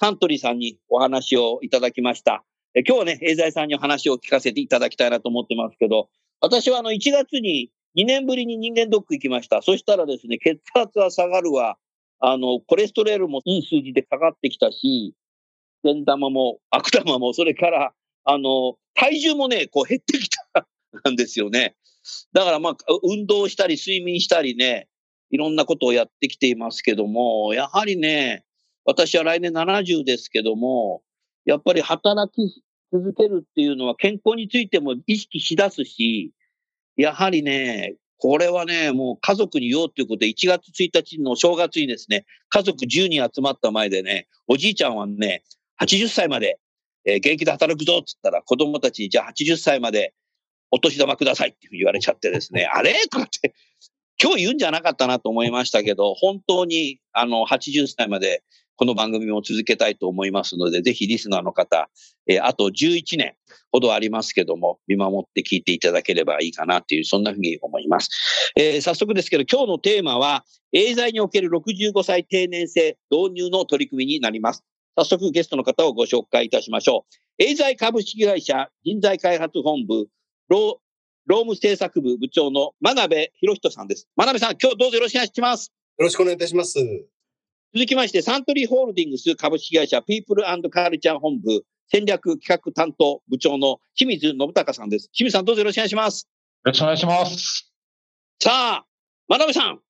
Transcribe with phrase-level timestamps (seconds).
[0.00, 2.44] サントリーさんにお話をいただきました。
[2.74, 6.08] え今日はね、エーザイさんにお話を聞かせていただきたいなと思ってますけど、
[6.40, 9.60] 私はあの1月に2年ぶりに人間ドック行きました。
[9.60, 11.78] そしたらですね、血圧は下がるわ、
[12.20, 15.14] あの、コレステロールもいい数字でかかってきたし、
[15.82, 21.74] 善玉も悪玉も、それから、あの、体重もね、こう減ってきた んですよね。
[22.32, 24.86] だからまあ、運動したり睡眠したりね、
[25.30, 28.44] いろんなことをやってきていますけども、やはりね、
[28.88, 31.02] 私は来年70ですけども、
[31.44, 36.32] やっぱり働き続けるっていうのは健康についても意識しだすし、
[36.96, 45.44] やはりね、これはね、もう家族に言おうということで、1月1日の正月にですね、家族10人集まった前でね、おじいちゃんはね、
[45.82, 46.58] 80歳まで、
[47.04, 50.14] えー、現役で働くぞって言ったら、子供たちに、じゃあ80歳まで
[50.70, 52.94] お年玉くださいって言われちゃってですね、 あれ？
[53.10, 53.52] とかって、
[54.18, 58.42] 今日言うんじゃなかったなと思いましたけど、本当に、あの、80歳まで
[58.78, 61.90] この番組も続けたいと思いますので、ぜひリスナーの方、
[62.28, 63.34] えー、あと11年
[63.72, 68.52] ほどありますけども、見守って聞いていただければいいかなという、そんなふうに思います。
[68.54, 74.62] えー、早速ですけど、今日のテーマは、エーザイにおける65歳定年制導入の取り組みになります。
[74.96, 77.04] 早速ゲストの方をご紹介いたしましょ
[77.40, 77.42] う。
[77.42, 80.06] エーザイ株式会社人材開発本部
[80.48, 84.08] ローム政策部部長の真鍋博人さんです。
[84.14, 85.72] 真鍋さん、今日どうぞよろしくお願いします。
[85.98, 86.78] よろしくお願いいたします。
[87.74, 95.10] 続きまして、サントリーホールディングス株式会社ピープルカルチャー本部戦略企画担当部長の清水信孝さんです。
[95.12, 96.28] 清水さんどうぞよろしくお願いします。
[96.64, 97.72] よろしくお願いします。
[98.42, 98.86] さあ、
[99.28, 99.80] 真鍋さん。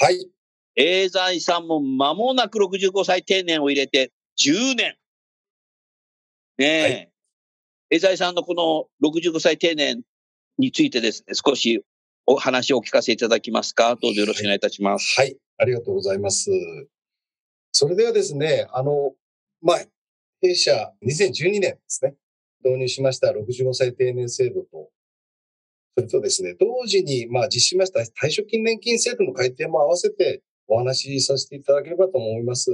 [0.00, 0.28] はい。
[0.76, 4.96] エーザイさんも間もなく65歳定年を入れて10年。
[6.58, 6.82] ねえ。
[6.82, 7.10] はい、
[7.90, 10.02] エーザイさんのこの65歳定年
[10.58, 11.82] についてですね、少し
[12.26, 13.96] お話をお聞かせいただきますか？
[13.96, 15.14] どうぞよろしくお願いいたします。
[15.18, 16.50] はい、はい、ありがとうございます。
[17.72, 19.12] それではですね、あの、
[19.62, 19.78] まあ、
[20.40, 22.14] 弊社2012年ですね、
[22.64, 24.90] 導入しました65歳定年制度と、
[25.96, 32.70] それとですね、同時に、まあ、実施しました退職金年金制度の改定も合わせてお話しさせていただければと思います。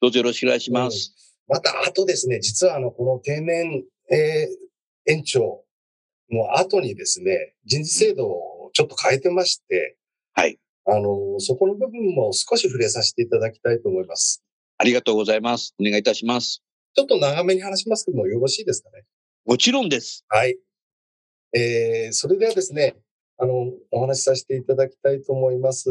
[0.00, 1.36] どうぞよろしくお願いします。
[1.48, 5.64] うん、また、あとですね、実はあの、この定年、えー、延長
[6.30, 9.96] の後にですね、人事制度をちょっと変えてまして、
[10.34, 10.58] はい。
[10.84, 14.42] あの、そこの部分も少し触れさせていただきたいと思います。
[14.78, 15.74] ありがとうございます。
[15.80, 16.62] お願いいたします。
[16.94, 19.04] ちょっと長めに話しますけども、よろしいですかね？
[19.44, 20.24] もちろんです。
[20.28, 20.58] はい。
[21.54, 22.96] えー、それではですね、
[23.38, 25.88] あの、お話しさせていただきたいと思います。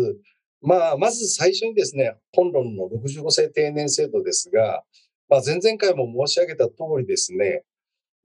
[0.61, 4.83] まあ、まず最初にですね、本論の65歳定年制度ですが、
[5.27, 7.63] まあ、前々回も申し上げた通りですね、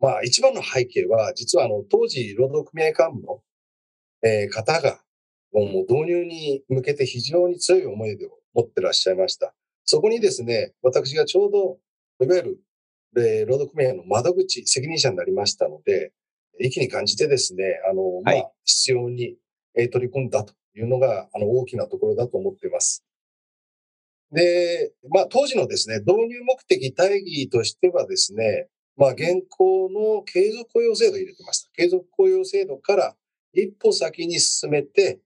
[0.00, 3.43] まあ、一番の背景は、実はあの、当時、労働組合幹部の、
[4.22, 5.00] えー、方が、
[5.53, 9.55] もう導入に向けて非常に強い思いを持ってらっしゃいました。
[9.84, 11.79] そこにですね、私がちょうど、
[12.25, 12.61] いわゆる、
[13.17, 16.12] えー、労働組合の窓口、責任者になりましたので、
[16.59, 19.37] 一気に感じてですね、あの、まあ、必要に、
[19.77, 23.04] えー、取り組んだというのが、あの、大きなところだと思っています。
[24.33, 31.71] で、まあ、当時のですね、導入目的大義としてはですね、まあ、現行の継続雇用制度を入れてました。
[31.72, 33.15] 継続雇用制度から
[33.53, 35.21] 一歩先に進めて、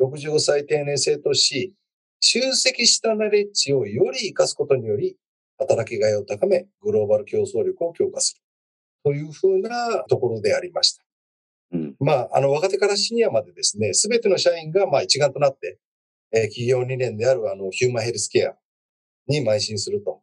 [0.00, 1.74] 65歳定年制とし、
[2.20, 5.16] 集積したナレッジをより活かすことにより、
[5.58, 8.42] 働きがいを高め、グローバル競争力を強化する。
[9.04, 11.04] というふうなところでありました。
[11.72, 15.78] うん、まあ、あの、若手からシニアまでですね、すべての社員が、まあ、一丸となって、
[16.32, 18.56] えー、企業理念である、あの、ヒューマンヘルスケア
[19.26, 20.22] に邁進すると。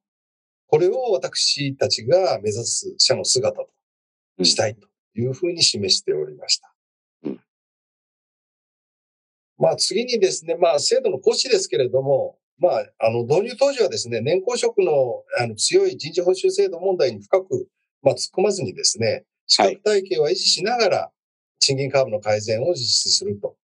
[0.67, 3.61] これを私たちが目指す社の姿
[4.37, 6.72] としたいというふうに示しておりました。
[9.57, 17.67] まあ次にですね、まあ制度の骨子ですけれども、まあ、あの、導入当時はですね、年功職のあの強い人事報酬制度問題に深く、
[18.01, 21.11] まあ、突っ込まずにですね、資格体系は維持しながら、
[21.59, 23.55] 賃金カーブの改善を実施すると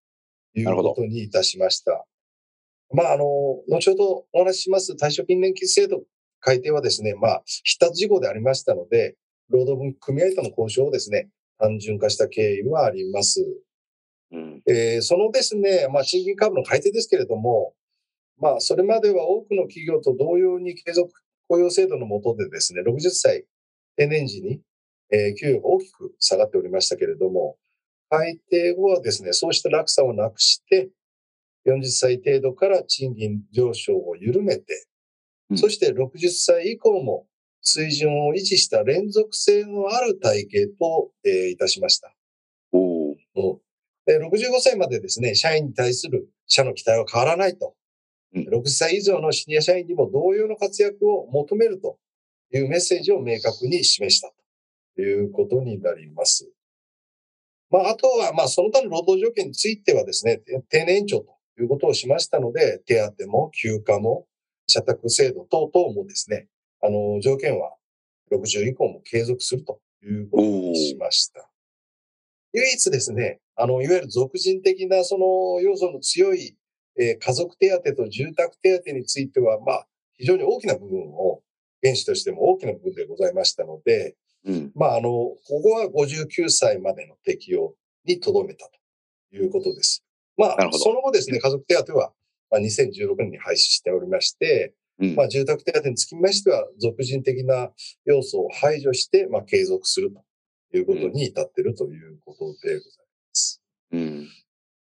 [0.56, 2.06] いうことにいたしました。
[2.92, 6.02] まあ、あの、後ほどお話しします退職金年金制度
[6.40, 9.16] 改定はですね、まあ、必達事項でありましたので、
[9.50, 13.46] 労働分組合との交渉をですね、単純化した経緯はあります。
[14.32, 17.74] うん、えー、そのですね、まあ、賃金カーブの改定ですけれども、
[18.38, 21.12] まあ、それまでは多くの企業と同様に継続
[21.48, 23.46] 雇用制度の下でですね、60歳
[23.98, 24.62] 定年時に、
[25.12, 27.58] えー、給与が大きく下がっておりましたけれども、
[28.10, 30.90] 改定後はですね、そうした落差をなくして、
[31.66, 34.88] 40歳程度から賃金上昇を緩めて、
[35.50, 37.26] うん、そして60歳以降も
[37.62, 42.14] 水準を維持した連続性のある体系と、えー、いたしました。
[42.72, 43.60] おで
[44.18, 47.76] 65歳までですね、社員に対する社の期待は変わらないと。
[48.34, 51.98] うん、60歳以上のシニア社員にも同様の活躍を求めると
[52.54, 54.32] いうメッセージを明確に示した
[54.96, 56.50] ということになります。
[57.72, 64.26] まあ、あとは、まあ、その他の労働条件についてはですね、定年延長ということをしましたので、手当も休暇も
[64.68, 66.48] 社宅制度等々もですね、
[66.82, 67.76] あの、条件は
[68.32, 71.49] 60以降も継続するということにしました。
[72.54, 76.56] 唯一ですね、あの、いわゆる俗人的なその要素の強い、
[76.98, 79.88] えー、家族手当と住宅手当については、まあ、
[80.18, 81.42] 非常に大きな部分を、
[81.82, 84.16] 原資としても大きな部分でございましたので、
[84.46, 87.74] うん、まあ、あの、ここは59歳までの適用
[88.06, 88.70] にとどめた
[89.32, 90.04] ということです。
[90.38, 92.12] まあ、その後ですね、家族手当は、
[92.50, 97.72] まあ、2016年に廃止しておりまして、うん、まあ、住宅手当につきましては、俗人的な
[98.06, 100.22] 要素を排除して、まあ、継続すると
[100.78, 103.62] いうことに至っているということでございます。
[103.92, 104.28] うん。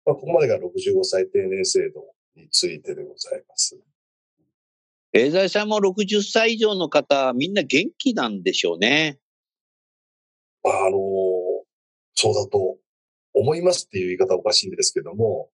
[0.05, 2.03] まあ、ここまでが65歳定年制度
[2.35, 3.79] についてでございます。
[5.13, 9.17] エーさんも60歳以上の方、みんな元気なんでしょうね。
[10.63, 10.97] あの、
[12.13, 12.77] そうだと
[13.33, 15.49] 思いますっていう言い方はおかしいんですけども、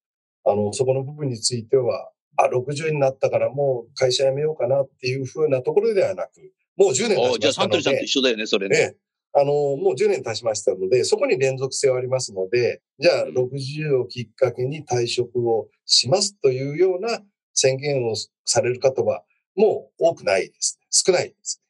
[0.46, 7.40] あの、そこの部分については、あ、60になったからもう会社辞めようかなっていうふうなところではなく、もう10年経ちましたので。
[7.40, 8.78] じゃあサントリーさんと一緒だよね、それね。
[8.78, 8.96] ね
[9.38, 17.20] あの、もう10年経ちましたので、そこに連続性はありますので、じゃあ60をきっかけに退職をしますというような
[17.54, 18.14] 宣言を
[18.46, 19.24] される方は、
[19.58, 20.88] もう多くないですね。
[20.90, 21.62] 少ないです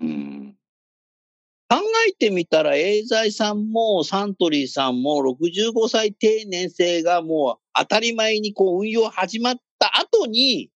[0.00, 0.08] ね。
[0.08, 0.56] うん
[1.70, 10.70] 考えてみたら、エーザイさんもサントリーさんも65歳定年制がもう当たり前にこう運用始まった後に、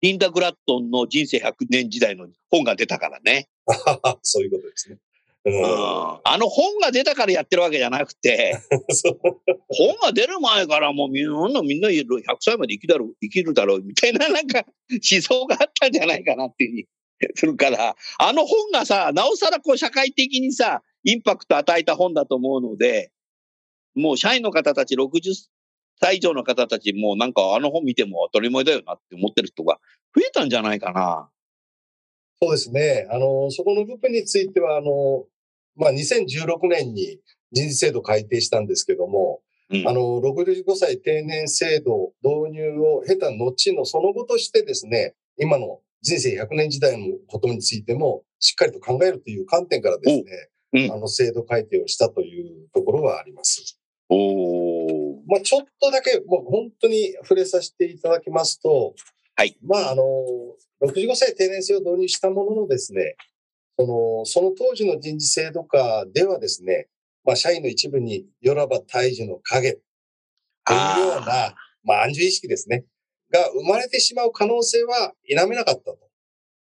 [0.00, 3.48] リンダ・グラットンの人生100年時代の本が出たからね。
[4.22, 4.98] そういうことですね。
[5.48, 5.62] うん、
[6.24, 8.58] あの本が出たからやってるわけじゃなくて、
[9.68, 12.04] 本が出る前からもうみんなみんな100
[12.40, 16.86] 歳まで生きだろう生きるだろうみたいななんか思想があったんじゃないかなっていうふうに
[17.34, 23.10] するから、あの本がさ、なおさらこう社会的にさ、インパクト与えた本だと思うので、
[23.94, 25.20] もう社員の方たち60
[26.00, 29.78] 歳以上の方たちもなんかあの本見ても当たり前だよなって思ってる人が
[30.14, 31.30] 増えたんじゃないかな。
[32.40, 33.06] そうですね。
[33.10, 35.24] あの、そこの部分については、あの、
[35.76, 37.18] まあ、2016年に
[37.52, 39.40] 人事制度改定したんですけども、
[39.70, 53.78] うん、あの、65歳定年制度導入を経た後のその後としてですね、今の人生100年時代のことについてもしっかりと考えるという観点からですね、うん、あの制度改定をしたというところはあります。
[54.08, 58.94] おまあ、ちょっとだけ、もう本当に触れさせていただきますと、
[59.34, 59.56] はい。
[59.62, 60.04] まあ、あの、
[60.82, 63.16] 65歳定年制を導入したもののですね、
[63.78, 66.88] その、その当時の人事制度下ではですね、
[67.24, 69.80] まあ、社員の一部に、よらば大樹の影とい
[70.72, 71.54] うような、
[71.84, 72.84] まあ、安住意識ですね。
[73.32, 75.98] が生まれてしまう可能性は否めなかったと。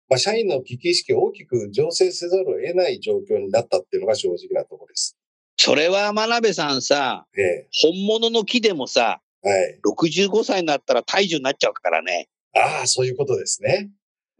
[0.09, 5.17] まあ、社員の危機意識を大きく醸成せざるを得ない状況になったっていうのが正直なところです。
[5.57, 12.27] それは真鍋さんさ、ええ、本物の木でもさ、はい、65歳になったら大樹になっちゃうからね。
[12.55, 13.89] ああ、そういうことですね。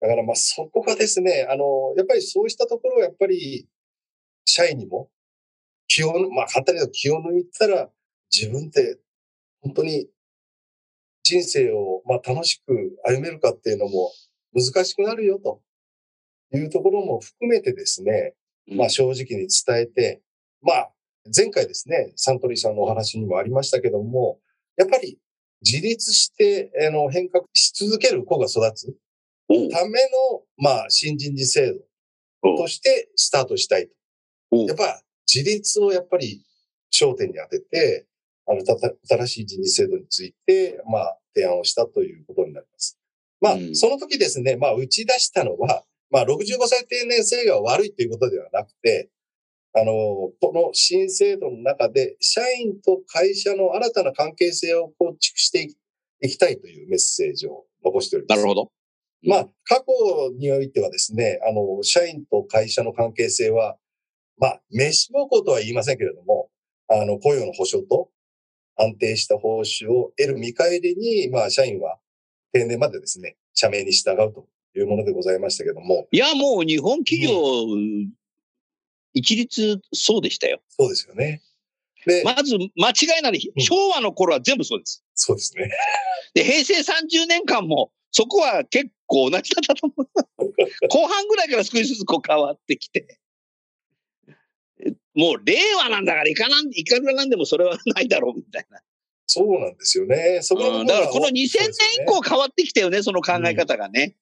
[0.00, 3.68] だからまあそこがですね、あの、やっぱりそうしたところをやっぱり
[4.44, 5.10] 社員にも
[5.86, 7.90] 気を、まあ簡単に言うと気を抜いたら
[8.34, 8.98] 自分って
[9.60, 10.08] 本当に
[11.22, 14.10] 人生をまあ楽しく歩めるかっていうのも
[14.54, 15.62] 難しくなるよと。
[16.52, 18.34] いうところも含めてですね、
[18.66, 20.20] まあ正直に伝えて、
[20.62, 20.90] まあ
[21.34, 24.38] 前回ですね、サントリーさんのお話にもありましたけども、
[24.76, 25.18] やっぱり
[25.62, 28.94] 自立してあの変革し続ける子が育つ
[29.48, 30.00] ため
[30.32, 31.74] の、まあ新人事制
[32.42, 34.56] 度としてスタートしたいと。
[34.56, 35.02] やっぱ
[35.32, 36.44] 自立をやっぱり
[36.92, 38.06] 焦点に当てて、
[38.46, 38.60] あの、
[39.06, 42.98] 新しい人事制度について、まあ、提案をしたということになります。
[43.40, 49.08] まあ、うん、その時ですね、まあ、打ち出したのは、まあ、65歳定年制が悪いということではなくて、
[49.72, 49.92] あの、
[50.40, 55.68] この新制度の中で、社員と会社の新たな関係性を構築して
[56.22, 58.38] いきたいというメッセージを残しております。
[58.38, 58.70] なるほど。
[59.22, 59.84] まあ、過去
[60.38, 63.76] においてはですね、あの、社員と会社の関係性は、
[64.38, 66.48] まあ、飯奉公とは言いませんけれども、
[66.88, 68.08] あの、雇用の保障と
[68.76, 71.98] 安定した報酬を得る見返りに、まあ、社員は
[72.52, 76.08] 定年までですね、社名に従うというものでございましたけども。
[76.10, 77.32] いや、もう日本企業、
[79.12, 80.60] 一律そうでしたよ。
[80.68, 81.42] そうですよね。
[82.06, 85.04] で、まず間違いなり、昭和の頃は全部そうです。
[85.14, 85.70] そうですね。
[86.34, 90.88] で、平成30年間も、そこは結構同じだったと思う。
[90.88, 93.18] 後半ぐらいから少しずつこう変わってきて。
[95.14, 98.80] もう令和なんだからいかなん、いかがなんでもそれはないだろうみたいな。
[99.26, 100.40] そうなんですよね。
[100.42, 101.48] そこ、うん、だからこの2000年
[102.02, 104.16] 以降変わってきたよね、その考え方がね。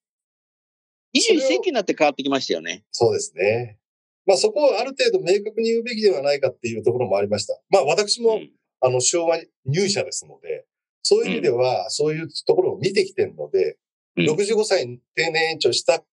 [1.15, 2.85] うん、21世紀になって変わってきましたよね。
[2.91, 3.78] そうですね。
[4.29, 7.59] まあそこをある程度明確に言うべきではないかっていうところもありました。
[7.71, 8.51] まあ私も、うん、
[8.83, 10.67] あの昭和入社ですので、
[11.03, 13.79] そういう意味ではそういうところを見てきてるので、
[14.19, 16.05] うん、65歳定年延長した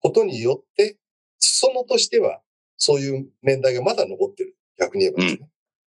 [0.00, 0.96] ことによって、
[1.40, 2.40] 裾野としては
[2.76, 4.56] そういう年代がまだ残ってる。
[4.78, 5.48] 逆に言えばですね。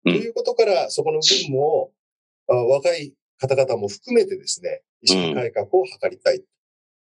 [0.04, 1.90] ということから、そこの部分を
[2.46, 6.46] 若い方々も含めてですね、意識改革を図りたいと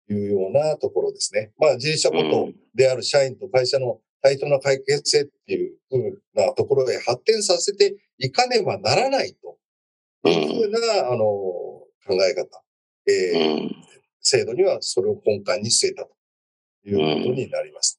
[0.08, 1.52] いうようなところですね。
[1.58, 9.34] まあ、自営者ことである社員と会社の対等な解決性っていうふうなところへ発展させていかねばならない
[10.22, 12.62] というふうな、あの、考え方。
[13.06, 13.70] えー、
[14.20, 16.10] 制度にはそれを根幹に据えたと
[16.84, 17.98] いうことになります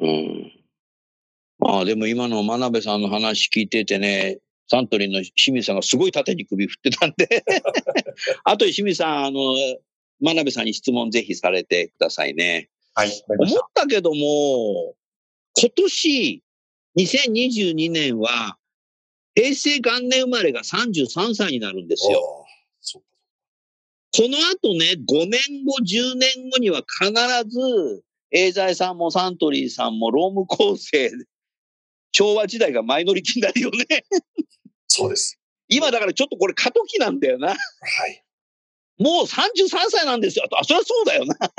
[0.00, 0.08] ね。
[0.08, 0.60] うん
[1.60, 7.44] まあでも今の真鍋さんの話聞いててね、サントリーの清水さんがすごい縦に首振ってたんで
[8.44, 9.40] あと清水さん、あの、
[10.20, 12.68] 真鍋さんに質問ぜひされてくださいね。
[12.94, 13.24] はい。
[13.28, 14.94] 思ったけども、
[15.58, 16.42] 今年、
[16.98, 18.56] 2022年は、
[19.34, 22.46] 平成元年生まれが33歳になるんですよ。
[24.12, 27.12] この後ね、5年後、10年後には必
[27.48, 31.10] ず、エーザイさんもサントリーさんもローム構成
[32.12, 34.04] 昭和時代がマイノリティになるよね
[34.88, 35.38] そうです。
[35.68, 37.48] 今だからちょっとこれ過渡期なんだよな。
[37.48, 38.24] はい。
[39.00, 40.44] もう33歳なんですよ。
[40.52, 41.34] あ、そりゃそうだよな。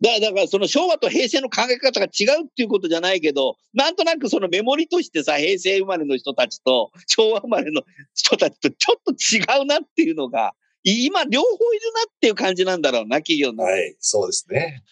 [0.00, 7.82] だだからその昭和と平成の考え方が違うっていうことじゃないけど、なんとなくそのメモリとしてさ、平成生まれの人たちと昭和生まれの
[8.14, 13.64] 人たちとちょっと違うなっていうのが、今両方いるなっていう感じなんだろうな、企業の。
[13.64, 14.82] はい、そうですね。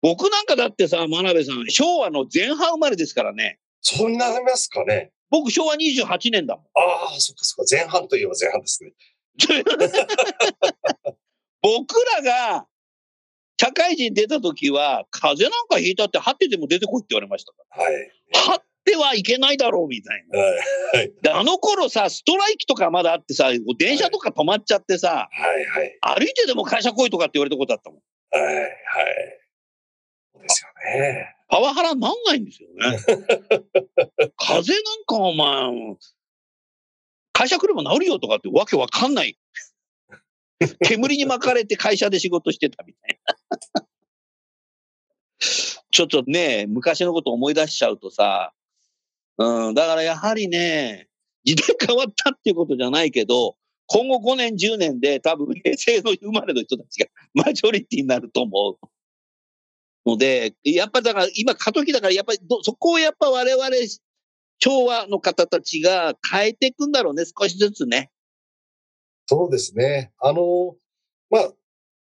[0.00, 3.58] 僕なんかだってさ、真鍋さん、昭和の前半生まれですからね。
[3.80, 5.10] そうなりますかね。
[5.30, 6.64] 僕、昭和28年だもん。
[6.74, 7.76] ああ、そっかそっか。
[7.76, 8.92] 前半といえば前半ですね。
[11.62, 12.66] 僕らが、
[13.60, 17.84] 社会人出た時は、風邪なんかひいたって、張ってても出てこいって言われましたから。
[17.84, 18.10] はい。
[18.32, 20.38] 張ってはいけないだろう、みたいな。
[20.38, 20.52] はい。
[20.96, 25.98] はい、で、あの頃さ、ストライキとかまだあってさ、電車とか止まっちゃってさ、はいはい。
[26.20, 28.00] 歩いてでも会社来いとかって言われたことあったもん。
[28.30, 28.64] はいはい。
[30.42, 31.34] ですよね。
[31.48, 32.98] パワハラなんないんですよね。
[34.36, 35.96] 風邪なんかお前、
[37.34, 39.36] 会社来れば治るよとかってわけわかんない。
[40.86, 43.18] 煙に巻かれて会社で仕事してたみたい
[43.74, 43.86] な。
[45.90, 48.54] ちょっとね、昔のこと思い出しちゃうとさ、
[49.36, 51.08] うん、だからやはりね、
[51.42, 58.88] 時代変わったっていうことじゃないけど、今後5年、10年で多分平成の生まれの人たちが マジョリティになると思う。
[60.08, 63.68] ので、やっぱだから今過渡期だからやっぱりそこをやっぱ我々
[64.64, 68.10] 昭和の方たちが変えていくんだろうね、少しずつね。
[69.26, 70.10] そうですね。
[70.18, 70.74] あの、
[71.28, 71.52] まあ、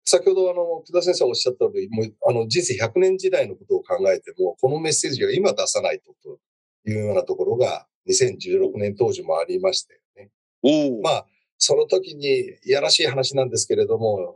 [0.03, 6.39] 先ほどあの、福田先生おっしゃった通り、もうあの人生100年時代のことを考えても、このメッセージが今出さないとと
[6.89, 10.31] いうようなところが2016年当時もありましたよね。
[11.01, 11.25] まあ、
[11.57, 12.27] その時に
[12.65, 14.35] いやらしい話なんですけれども、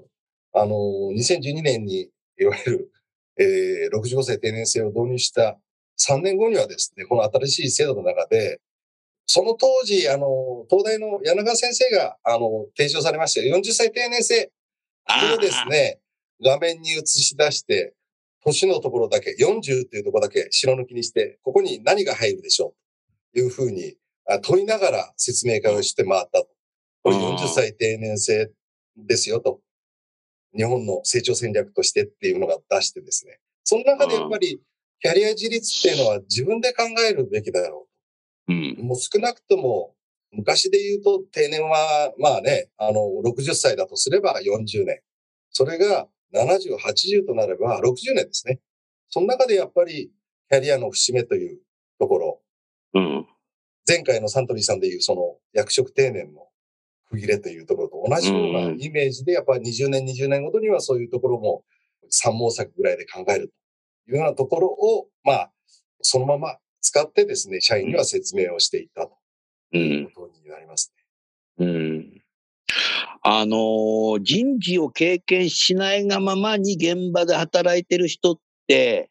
[0.53, 0.75] あの、
[1.17, 2.91] 2012年にいわゆる
[3.37, 5.59] えー、65歳定年制を導入した
[5.99, 8.59] 3年後にはですね、この新しい制度の中で、
[9.25, 14.51] その当時、あの、東大の柳川先生が、あの、提唱されました40歳定年制。
[15.07, 15.99] これをですね、
[16.43, 17.93] 画面に映し出して、
[18.43, 22.75] 年のところだけ、40っていうところだけ白抜きにして、ここに何が入るでしょ
[23.33, 23.95] うというふうに
[24.43, 26.47] 問いながら説明会をして回ったと。
[27.03, 28.51] これ40歳定年制
[28.97, 29.61] ですよと。
[30.55, 33.39] 日本の成長戦略としてっていうのが出してですね。
[33.63, 34.61] その中でやっぱり、
[35.05, 37.85] キャリア自立っていうのは自分で考えるべきだろ
[38.47, 38.51] う。
[38.51, 39.93] うん、もう少なくとも、
[40.31, 45.01] 昔で言うと定年は、まあね、あの、60歳だとすれば40年。
[45.51, 48.59] それが70、80となれば60年ですね。
[49.09, 50.09] その中でやっぱり
[50.49, 51.59] キャリアの節目という
[51.99, 52.41] ところ、
[52.95, 53.27] うん。
[53.87, 56.47] 前回のサントリーさんでいうその役職定年の
[57.11, 61.63] 区切れというところと同じようなイメージで、やっぱり20年、20年ごとにはそういうところも
[62.09, 63.64] 三毛作ぐらいで考えると
[64.07, 65.51] いうようなところを、まあ、
[66.01, 69.17] そのまま使ってですね、社員には説明をしていったと
[69.73, 69.77] う。
[69.77, 70.93] いうんことになります
[71.59, 71.65] ね。
[71.65, 72.21] うん。
[73.23, 79.09] あのー人事を経験しないがままに現場で働いてる人って、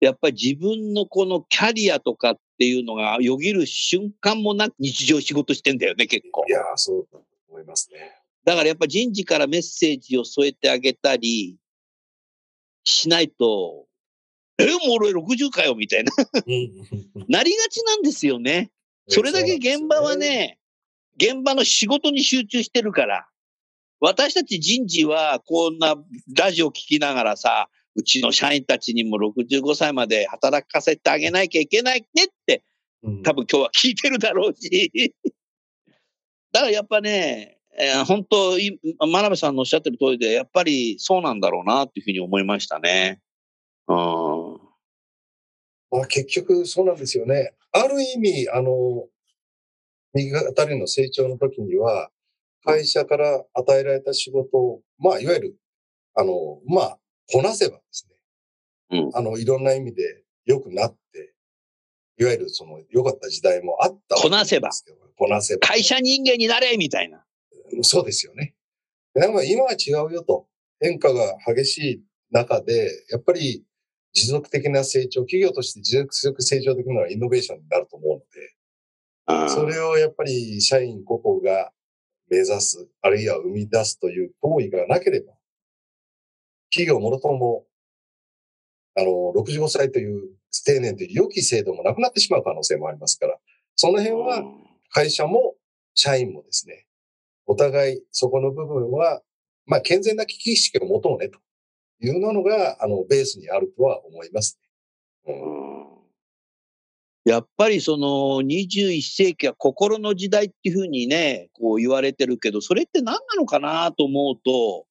[0.00, 6.50] やっぱり自分のこのキャリアとかっていうのがよぎる瞬間もなく日常仕事してんだよね、結構い。
[6.50, 8.20] やー、そうだと思いますね。
[8.44, 11.56] だからやっぱ人事からメッセージを添えてあげたり
[12.84, 13.86] しないと、
[14.58, 16.12] え、もう俺60かよみたいな、
[17.28, 18.70] なりがちなんですよね。
[19.08, 20.58] それだけ現場はね、
[21.16, 23.28] 現場の仕事に集中してるから。
[24.00, 25.96] 私たち人事はこんな
[26.36, 32.64] ラジオ聞きながらさ、うちの社員たちにも65歳まで働かせてあげなきゃいけないねって
[33.04, 35.14] うん多分今日は聞いてるだろうし。
[36.52, 43.20] だからやっぱね、えー本当、い真鍋さんのおっしゃってる通りで、やっぱりそうなんだろうなっていうふうに思いましたね。
[43.88, 43.96] うん。
[45.90, 47.54] まあ、結局そうなんですよね。
[47.72, 49.06] ある意味、あの、
[50.12, 52.10] 右肩りの成長の時には、
[52.64, 55.56] 会社から与えられた仕事を、まあ、いわゆる、
[56.14, 56.98] あの、まあ、
[57.32, 58.06] こなせばです
[58.90, 61.34] ね、うんあの、いろんな意味で良くなって、
[62.18, 64.70] いわゆるその良かった時代もあったわけこなせば。
[65.18, 65.66] こなせば。
[65.66, 67.24] 会社人間になれみたいな。
[67.82, 68.54] そうですよね。
[69.14, 70.46] でも今は違うよと。
[70.80, 73.64] 変化が激しい中で、やっぱり
[74.12, 78.24] 持続的な成長、企業として持続成長できるのはイノベーションになると思うので、
[79.26, 81.70] うんそれをやっぱり社員個々が
[82.28, 85.32] 目指す、あるいは生み出すという行為がなければ、
[86.70, 87.64] 企業もろとも、
[88.96, 93.38] あの、65歳という定年という良き制度もなくなってしまう可能性もありますから、
[93.76, 94.42] その辺は
[94.90, 95.54] 会社も
[95.94, 96.86] 社員もですね、
[97.46, 99.20] お互いそこの部分は、
[99.66, 101.38] まあ、健全な危機意識を持とうねと
[102.00, 104.58] いうのが、あの、ベースにあるとは思います
[105.26, 105.34] ね。
[107.24, 114.84] やっぱりその21世紀は心の時代っていうふうにね、こう言われてるけど、それって何なのかなと思うと、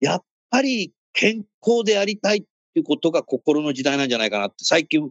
[0.00, 5.08] やっぱり健康でありたいっていうことが心の時代なんじゃないかなって最近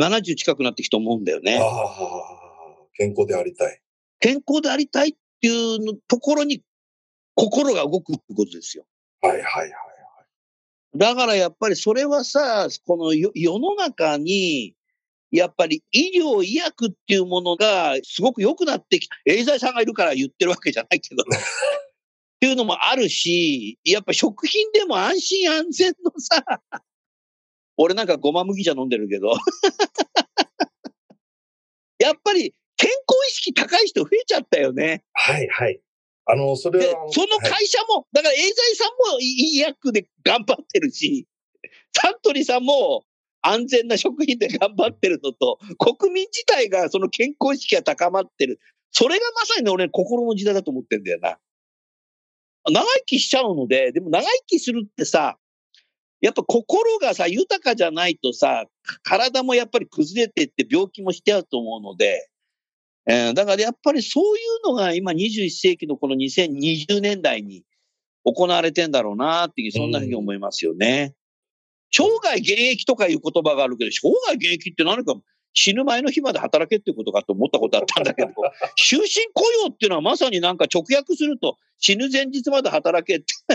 [0.00, 1.58] 70近くなってきて思うんだよね。
[1.60, 1.94] ああ、
[2.94, 3.78] 健康でありたい。
[4.20, 6.62] 健康でありたいっていうのところに
[7.34, 8.84] 心が動くってことですよ。
[9.20, 9.72] はいはいはい。
[10.96, 14.74] だからやっぱりそれはさ、この世世の中に、
[15.32, 19.16] やっぱり医療、医薬っていうものがすごく良くなってきた。
[19.26, 21.24] エイザイさんがいるから言ってるわけじゃないけど。
[21.24, 21.26] っ
[22.38, 26.44] ていうのもあるし、やっぱ食品でも安心安全のさ、
[27.76, 29.32] 俺なんかごま麦茶飲んでるけど、
[31.98, 32.96] やっぱり健康
[33.28, 35.04] 意識高い人増えちゃったよね。
[35.12, 35.80] はいはい。
[36.26, 41.26] あの、それでは、、そのはい会社も、だからエイザイさんも医薬で頑張ってるし、
[41.92, 43.04] サントリーさんも
[43.42, 48.58] 安全な食品で頑張ってるのと、国民自体がその健康意識が高まってる。
[48.90, 51.38] それがまさにね俺、心の時代だと思ってんだよな。
[52.70, 55.36] 長生きしちゃうので、でも長生きするってさ、
[56.22, 58.64] やっぱ心がさ、豊かじゃないとさ、
[59.02, 62.30] 体もやっぱり崩れてって病気もしちゃうと思うので、
[63.06, 67.64] えーだからやっぱりそういうのが今21世紀のこの2020年代に
[68.24, 71.14] 行われてんだろうなっていう、そんなふうに思いますよね。
[71.90, 75.14] 生涯現役とかいう言葉があるけど、生涯現役って何か
[75.52, 78.32] 死ぬ前の日まで働けっていうことかと思ったことあったんだけど、
[78.76, 83.26] 終身雇用っていうのはまさになんか直訳すると死ぬ前日まで働けって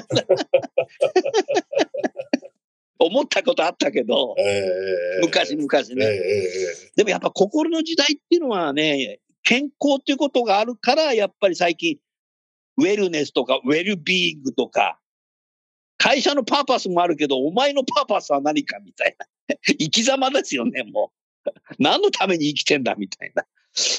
[2.99, 6.05] 思ったことあったけど、ええ昔々ええね。
[6.05, 11.97] えでもやっぱ心の時代っていうのはね、健康っていうことがあるから、やっぱり最近、
[12.77, 14.99] ウェルネスとか、ウェルビーイングとか、
[15.97, 19.25] 会社のパーパスもあるけど、お前のパーパスは何かみたいな。
[19.65, 21.11] 生き様ですよね、も
[21.45, 21.49] う。
[21.81, 23.47] 何のために生きてんだみたいな。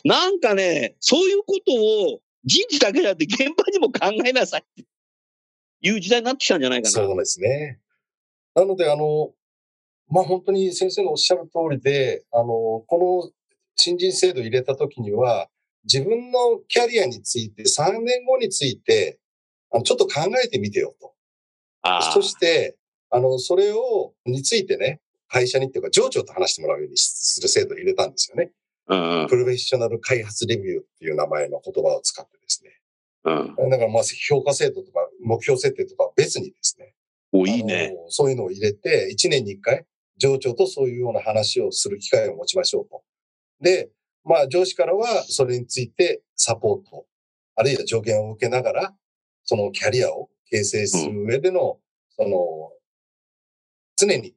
[0.04, 1.74] なんかね、そういうこと
[2.12, 4.86] を人事だけじゃなくて現場にも考えなさいって
[5.80, 6.90] いう時代になってきたんじゃないかな。
[6.92, 7.80] そうですね。
[8.54, 9.34] なので、あの、
[10.06, 13.39] まあ、本当に先生のおっしゃる通りで、あの、この
[13.76, 15.48] 新人制度を入れたときには、
[15.84, 19.18] 自分のキャリアについて、3年後について、
[19.72, 21.12] あのちょっと考えてみてよと。
[21.82, 22.76] あそして、
[23.10, 28.52] あの、それを、についてね、会社にっていうか、上長と話してもらうようにする制度を入れたんですよね。
[28.86, 32.70] あ、うんうんプロフェッショナル開発レビューっていう名前の言葉を使ってですね。
[33.24, 33.70] うん。
[33.70, 36.94] だからまあ評価制度とか目標設定とかは別にですね。
[37.32, 37.94] お、いいね。
[38.08, 39.84] そういうのを入れて、1年に1回、
[40.18, 43.02] 上長とそういうような話をする機会を持ちましょうと。
[43.60, 43.90] で、
[44.24, 47.06] まあ上司からはそれについてサポート、
[47.56, 48.94] あるいは助言を受けながら、
[49.44, 51.78] そのキャリアを形成する上での、
[52.10, 52.72] その、
[53.96, 54.34] 常に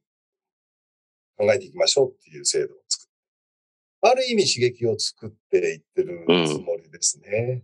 [1.36, 3.12] 考えていきましょうっていう制度を作って、
[4.10, 7.62] ある意味刺激を作っていってるつもりですね。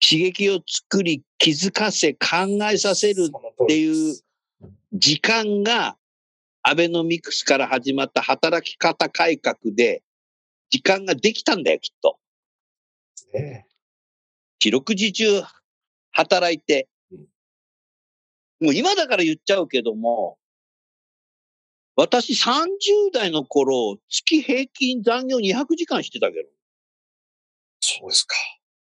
[0.00, 3.30] 刺激を作り、気づかせ、考えさせる
[3.62, 4.24] っていうす
[4.92, 5.96] 時間が、
[6.62, 10.02] アベノミクスから始まった働き方改革で、
[10.70, 12.18] 時間ができたんだよ、きっと。
[13.32, 13.66] ね。
[14.58, 15.42] 四六時中
[16.12, 17.18] 働いてうん。
[18.60, 20.38] もう今だから言っちゃうけども、
[21.96, 26.48] 私30代の頃、月平均残業200時間してたけど、
[27.80, 28.36] そうですか。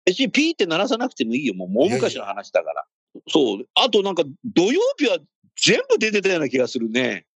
[0.04, 1.54] 別にピーって鳴らさなくてもいいよ。
[1.54, 2.84] もう大昔の話だから。
[3.28, 3.66] そう。
[3.74, 5.18] あとなんか土曜日は
[5.56, 7.26] 全部出てたような気がするね。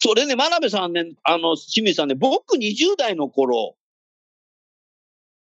[0.00, 3.76] それね、真鍋さんね、あの、清水さんね、僕20代の頃、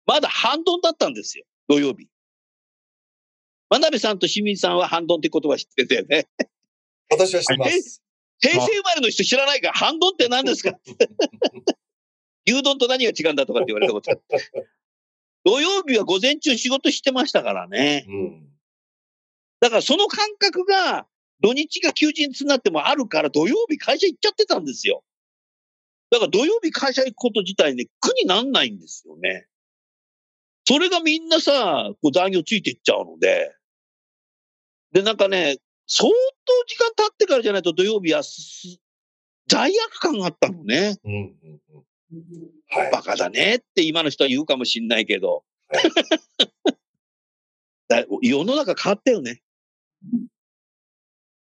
[0.06, 1.46] まだ半ドンだったんですよ。
[1.70, 2.10] 土曜日。
[3.70, 6.28] 真鍋さんと清水さんは半ドンって言葉知ってたよね。
[7.10, 8.02] 私はしてます。
[8.40, 10.78] 平成生まれの人知らないから、半ドンって何ですか？
[12.46, 14.68] 牛丼と何が違うんだとかって言われたことあって。
[15.46, 18.06] 土曜日は午前中仕事してましたからね。
[18.10, 18.50] うん。
[19.62, 21.08] だからその感覚が
[21.44, 25.04] 土日が休日になってもあるから土曜日会社行っちゃってたんですよ。
[26.10, 29.48] だから土曜日会社行くこと自体ね、苦になんないんですよね。
[30.66, 33.54] それがみんなさ、こう残業ついていっちゃうので。
[34.94, 38.80] で、なんかね、相当時間経ってからじゃないと土曜日はす
[39.48, 40.98] 罪悪感があったのね。
[41.04, 41.30] うんうん
[41.74, 41.84] うん
[42.70, 42.92] はい。
[42.92, 45.84] バカだねって今の人は言うかもしんないけどはい。
[47.90, 49.42] だ世の中変わったよね。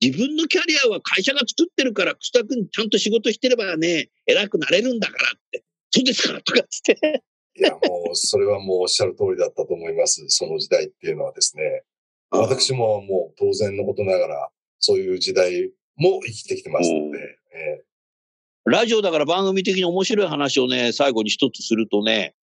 [0.03, 5.63] 自分のキャリアは会社が作ってるから、楠田君ちゃんと仕事してればね、偉くなれるんだからって。
[5.93, 6.41] そうですか？
[6.43, 7.23] とかっつって。
[7.55, 7.79] いや、も
[8.11, 10.25] う、それはもうおっしゃる通りだったと思います。
[10.29, 11.85] その時代っていうのはですね。
[12.31, 14.49] 私ももう当然のことながら、
[14.81, 17.19] そういう時代も生きてきてますので、
[17.55, 17.83] え
[18.65, 22.35] ラジオだから番組的に面白い話をね、最後に一つするとね、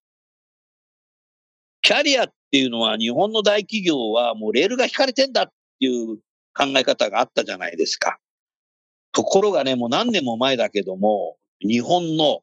[1.81, 6.19] キャリアっていうのは日本の大企業はもうレールが引かれてんだっていう
[6.59, 8.19] 考え方があったじゃないですか。
[9.13, 12.41] ところがね、もう何年も前だけども、日本の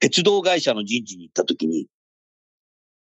[0.00, 1.86] 鉄道会社の人事に行った時に、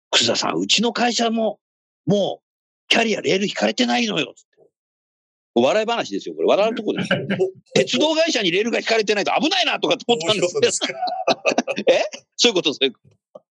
[0.09, 1.59] 楠田さん、うちの会社も
[2.07, 2.45] もう
[2.87, 4.33] キャリアレール引かれてないのよ。
[4.35, 4.51] つって
[5.53, 6.47] 笑い話ですよ、これ。
[6.47, 7.09] 笑うとこです
[7.75, 10.71] 鉄道会社にレールが引かれてないと危ないなとかって思ったんですよそういうことで。
[10.71, 10.87] すか。
[12.37, 13.43] そういうこと、そういうこと。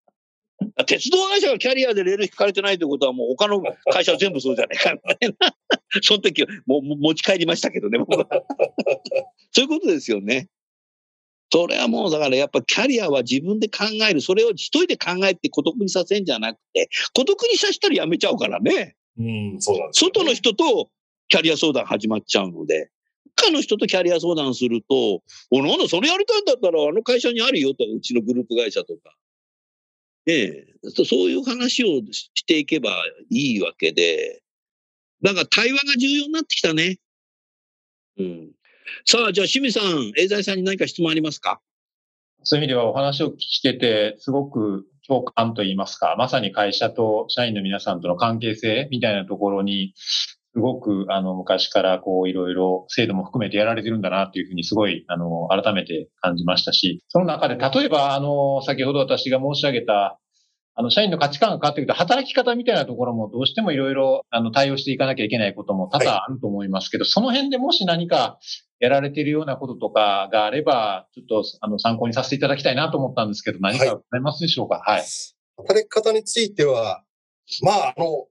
[0.86, 5.54] 鉄道会社がキャリアでレール引かれてないということはもう他の会社は全部そうじゃないかみたいな。
[6.02, 8.26] その時はもう持ち帰りましたけどね、僕は
[9.52, 10.48] そういうことですよね。
[11.52, 14.20] それはもうだからやっぱキャリアは自分で考える。
[14.20, 18.94] それを一人で考えて孤独にさせんじゃなくて、孤独にさせたらやめちゃうからね。
[19.18, 20.90] うん、そうなんです、外の人と
[21.28, 22.90] キャリア相談始まっちゃうので、
[23.36, 29.14] 他の人とキャリア相談すると、お、なんだ、それやりたいんだったら、あの会社にあるよと、うちのグループ会社とか。
[30.32, 32.90] ええ、そういう話をしていけば
[33.30, 34.42] いいわけで、
[35.22, 36.98] だから対話が重要になってきたね。
[38.18, 38.52] うん。
[39.04, 41.60] さあ、じゃあ、清水さん、永在さんに何か質問ありますか？
[42.42, 49.94] そういう意味ではお話を聞けて、すごく共感といいますか、まさに会社と社員の皆さんとの関係性みたいなところに、
[50.52, 60.18] すごく、あの、昔からこう、いろいろ制度も含めてやられてるんだなっていうふうにすごい、あの、改めて感じましたし、その中で、例えば、あの、先ほど私が申し上げた、
[60.74, 68.38] あの、社員の価値観が変わってくると、働き方みたいなところもどうしてもいろいろ、あの、対応していかなきゃいけないことも多々あると思いますけど、その辺でもし何か
[68.80, 74.80] やられているようなこととかがあれば、ちょっと、あの、参考にさせていただきたいなと思ったんですけど、何かございますでしょうか？
[74.84, 75.02] はい。
[75.58, 77.02] 働き方については、
[77.62, 78.26] まあ、あの、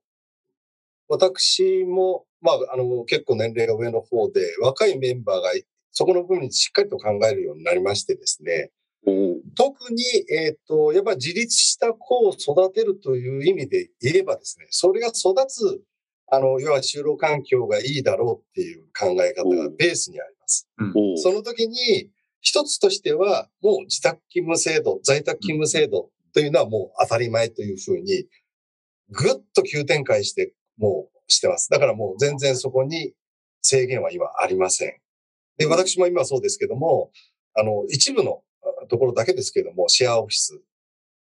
[1.10, 5.50] 私も、まあ、あの、結構年齢が上の方で、若いメンバーが
[5.92, 8.72] そこの部分にしっかりと考えるようになりましてですね、
[9.56, 15.82] 特に、えっ、と、やっぱり自立した子を育てるという意味で言えばですね、それが育つ、
[16.32, 20.68] あの、要は就労環境がいいだろうっていう考え方がベースにあります。
[21.18, 22.10] その時に、
[22.42, 28.26] 一つとしては、もう自宅勤務制度、在宅勤務制度というのはもう当たり前というふうに、
[29.10, 31.70] ぐっと急展開して、もうしてます。
[31.70, 33.14] だからもう全然そこに
[33.62, 34.94] 制限は今ありません。
[35.58, 37.12] で、私も今そうですけども、
[37.54, 38.42] あの、一部の
[38.82, 40.60] あところだけですけども、シェアオフィス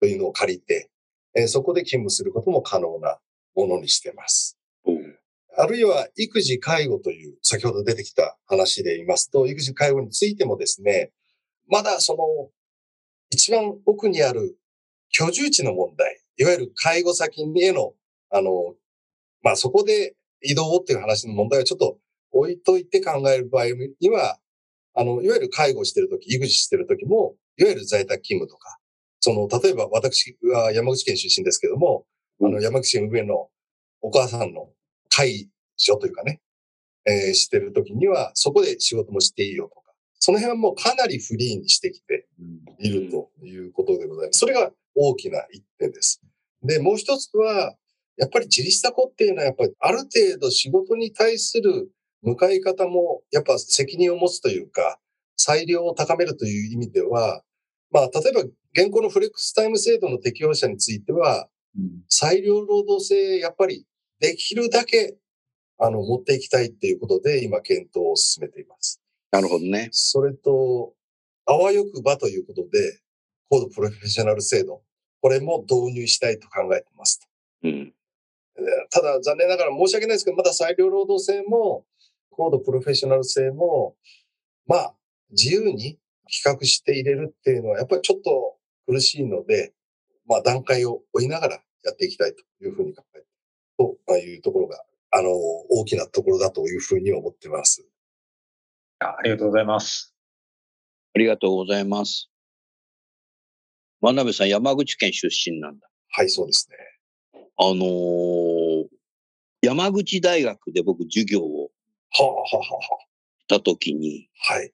[0.01, 0.91] というのを借りて、
[1.35, 3.19] えーそこで勤務することも可能な、
[3.59, 4.57] ものにしてます。
[5.57, 11.11] あるいは育児介護という先ほど出てきた話で言いますと、育児介護についてもですね、
[11.69, 12.51] まだその
[13.31, 14.57] 一番奥にある
[15.11, 17.95] 居住地の問題、いわゆる介護先への、
[18.31, 18.75] あの、
[19.43, 21.99] まあ、そこで移動っていう話の問題はちょっと
[22.33, 23.67] 置いといて考える場合
[24.01, 24.39] には、
[24.95, 28.79] あの、いわゆる介護してるとき、育児してるときも、いわゆる在宅勤務とか、
[29.21, 32.05] その、例えば私は山口県出身ですけども、
[32.41, 33.49] あの、山口県上の
[34.01, 34.71] お母さんの
[35.09, 36.41] 介助というかね、
[37.07, 42.27] えー、してるときには、そこで仕事もしていいよとか、その辺はもうかなりフリーにしてきて
[42.79, 44.41] いるということでございます。
[44.41, 46.21] それが大きな一点です。
[46.63, 47.75] で、もう一つは、
[48.19, 51.91] やっぱり自立した子っていうのは、やっぱりある程度仕事に対する
[52.23, 54.99] 向かい方も、やっぱ責任を持つというか、
[55.37, 57.43] 裁量を高めるという意味では、
[57.91, 58.41] まあ、例えば
[58.75, 61.49] 現行のフレックスタイム制度の適用者については、
[62.09, 63.87] 裁量労働制、やっぱり
[64.19, 65.17] できるだけ、
[65.79, 69.01] あの、持っていきたいっていうことで、今、検討を進めています。
[69.31, 69.89] なるほどね。
[69.93, 70.95] それと、
[71.47, 73.01] あわよくばということで、
[73.49, 74.83] コードプロフェッショナル制度、
[75.21, 77.21] これも導入したいと考えてます
[77.63, 77.95] うん、
[78.91, 81.85] ただ、残念ながら申し訳ないですけど、まだ裁量労働制も、
[82.31, 83.97] コードプロフェッショナル制も、
[84.67, 84.95] まあ、
[85.31, 89.73] 自由に比較して入れるっていうのは、やっぱりちょっと苦しいので、
[90.27, 93.27] まあ、段階を追いながらやっていきたいというふうに考えて、
[94.07, 97.87] というところが、あの、大きなところだというふうに思ってます。
[98.99, 100.15] ありがとうございます。
[101.15, 102.31] ありがとうございます。
[104.01, 105.89] 真鍋さん、山口県出身なんだ。
[106.11, 106.77] はい、そうですね。
[107.61, 108.87] あのー、
[109.63, 111.71] 山口大学で僕授業を
[112.11, 112.83] はあ、はあはあ、
[113.41, 114.73] したときに、はい。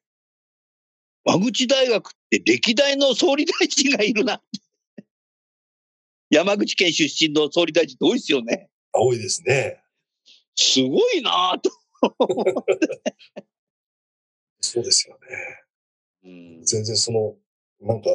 [1.24, 4.42] 山口大学って歴代の総理大臣がいるな。
[6.30, 8.68] 山口県出身の総理大臣って多いですよね。
[8.92, 9.82] 多いですね。
[10.54, 11.70] すごいなと。
[14.60, 15.20] そうですよね。
[16.24, 17.36] うん、全然その、
[17.80, 18.10] なんか、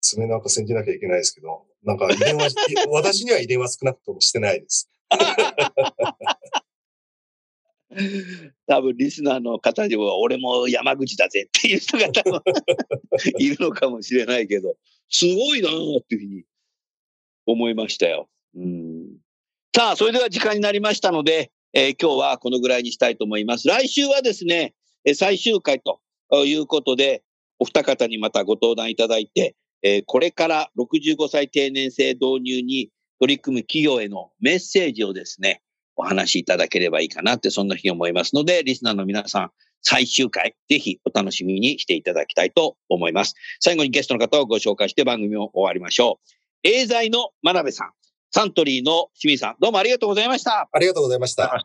[0.00, 2.48] 爪の赤煎じなきゃいけないですけど、なんか遺伝は、
[2.90, 4.90] 私には遺伝は少なくともしてないです。
[8.66, 12.42] 多分リスナーの方には俺も山口だぜっていう人が多分
[13.38, 14.76] いるのかもしれないけど、
[15.08, 15.72] すごいなっ
[16.02, 16.44] ていうふうに
[17.46, 18.28] 思いましたよ。
[18.56, 19.20] うん、
[19.74, 23.68] さあ、それでは時間になりましたので、えー、今日はこのぐらいにしたいと思います。
[23.68, 24.74] 来週はですね、
[25.14, 26.00] 最終回と
[26.44, 27.22] いうことで、
[27.60, 29.54] お二方にまたご登壇いただいて、
[29.86, 35.62] えー、これから65歳定年制導入に取り組む企業へのメッセージをですね、
[35.94, 39.50] お話しいただければいいかなって、そんな日思いますので、リスナーの皆さん、
[39.82, 43.34] 最終回、ぜひお楽しみにしていただきたいと思います。
[43.60, 46.18] 最後にゲストの方をご紹介して番組を終わりましょ
[46.64, 46.68] う。
[46.68, 47.90] エーザイの真鍋さん、
[48.32, 50.68] サントリーの清水さん、どうもありがとうございました。
[50.72, 51.64] ありがとうございました。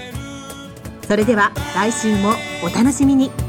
[1.11, 3.40] それでは来週もお楽しみに。